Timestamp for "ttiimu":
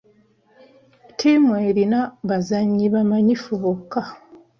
1.11-1.51